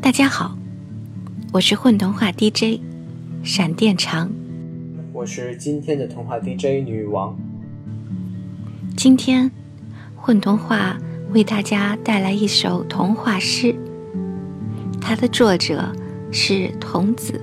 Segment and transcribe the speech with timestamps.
[0.00, 0.56] 大家好，
[1.52, 2.80] 我是混童话 DJ
[3.42, 4.30] 闪电长，
[5.12, 7.36] 我是今天的童话 DJ 女王。
[8.96, 9.50] 今天
[10.16, 10.96] 混童话
[11.32, 13.74] 为大家带来一首童话诗，
[15.00, 15.92] 它的作者
[16.30, 17.40] 是童子。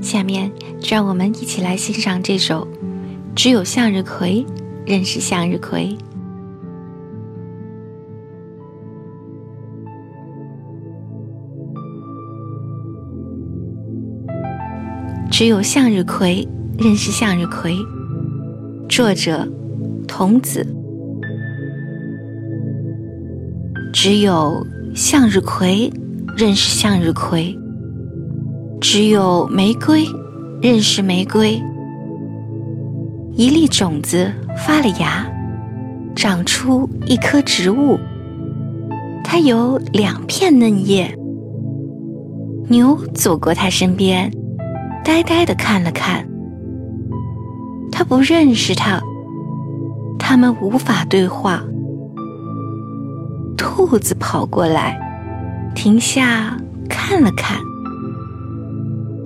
[0.00, 0.50] 下面
[0.80, 2.66] 就让我们一起来欣赏这首
[3.36, 4.44] 《只有向日葵
[4.84, 5.96] 认识向日葵》。
[15.32, 16.46] 只有向日葵
[16.78, 17.74] 认识向日葵。
[18.86, 19.48] 作者：
[20.06, 20.66] 童子。
[23.94, 25.90] 只有向日葵
[26.36, 27.58] 认识向日葵。
[28.78, 30.04] 只有玫瑰
[30.60, 31.58] 认识玫瑰。
[33.34, 34.30] 一粒种子
[34.66, 35.26] 发了芽，
[36.14, 37.98] 长出一棵植物。
[39.24, 41.18] 它有两片嫩叶。
[42.68, 44.30] 牛走过它身边。
[45.04, 46.26] 呆呆的看了看，
[47.90, 49.00] 他不认识他，
[50.18, 51.62] 他们无法对话。
[53.56, 54.98] 兔子跑过来，
[55.74, 56.56] 停下
[56.88, 57.58] 看了看，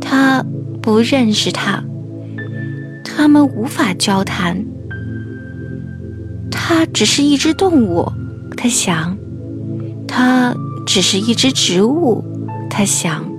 [0.00, 0.44] 他
[0.80, 1.82] 不认识他，
[3.04, 4.64] 他们无法交谈。
[6.50, 8.10] 它只是一只动物，
[8.56, 9.16] 他想；
[10.08, 10.54] 它
[10.84, 12.24] 只是一只植物，
[12.68, 13.35] 他想。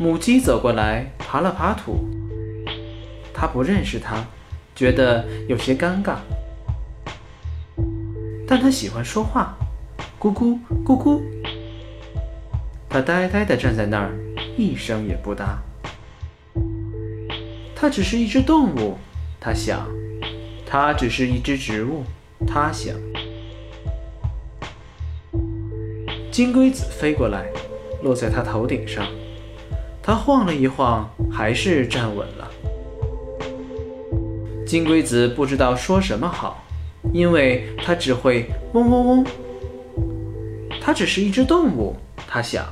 [0.00, 2.08] 母鸡走过来，爬了爬土。
[3.34, 4.24] 它不认识它，
[4.74, 6.16] 觉得有些尴尬。
[8.48, 9.54] 但它喜欢说话，
[10.18, 11.20] 咕咕咕咕。
[12.88, 14.16] 它呆呆地站在那儿，
[14.56, 15.58] 一声也不答。
[17.76, 18.96] 它只是一只动物，
[19.38, 19.80] 它想；
[20.64, 22.04] 它只是一只植物，
[22.46, 22.96] 它想。
[26.30, 27.44] 金龟子飞过来，
[28.02, 29.06] 落在它头顶上。
[30.10, 32.50] 他晃了一晃，还是站稳了。
[34.66, 36.64] 金龟子不知道说什么好，
[37.12, 39.26] 因为它只会嗡嗡嗡。
[40.82, 41.94] 它只是一只动物，
[42.26, 42.64] 它想；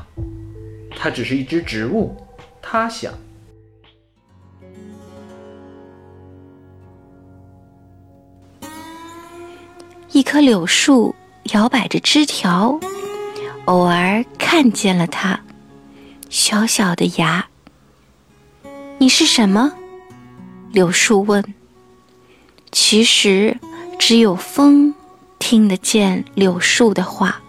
[0.96, 2.16] 它只是一只植物，
[2.60, 3.14] 它想。
[10.10, 11.14] 一棵柳树
[11.52, 12.76] 摇摆着枝条，
[13.66, 15.38] 偶尔看见了它。
[16.28, 17.48] 小小的芽，
[18.98, 19.72] 你是什么？
[20.70, 21.42] 柳树问。
[22.70, 23.58] 其实，
[23.98, 24.94] 只有风
[25.38, 27.40] 听得见柳树的话。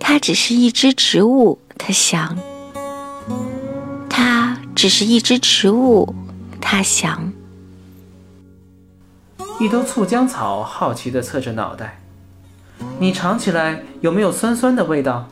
[0.00, 2.34] 它只是一只植物，它想。
[4.08, 6.14] 它只是一只植物，
[6.62, 7.30] 它想。
[9.60, 12.00] 一兜醋浆草好奇地侧着脑袋，
[12.98, 15.28] 你尝起来有没有酸酸的味道？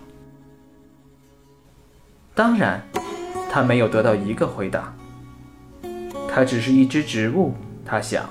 [2.35, 2.83] 当然，
[3.49, 4.93] 他没有得到一个回答。
[6.29, 8.29] 它只是一只植物，他想。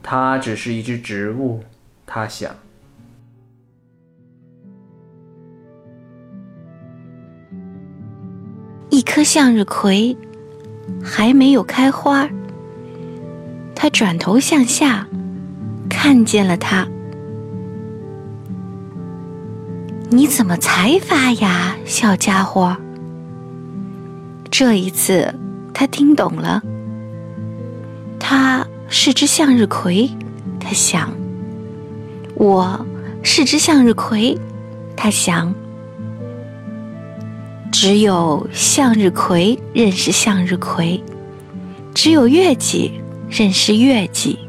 [0.00, 1.60] 它只是一只植物，
[2.06, 2.54] 他想。
[8.88, 10.16] 一颗向日葵
[11.02, 12.28] 还没有开花，
[13.74, 15.06] 他转头向下，
[15.90, 16.86] 看见了它。
[20.10, 22.76] 你怎么才发芽，小家伙？
[24.58, 25.32] 这一次，
[25.72, 26.60] 他听懂了。
[28.18, 30.10] 他是只向日葵，
[30.58, 31.12] 他想。
[32.34, 32.84] 我
[33.22, 34.36] 是只向日葵，
[34.96, 35.54] 他想。
[37.70, 41.04] 只有向日葵认识向日葵，
[41.94, 44.40] 只有月季认识月季。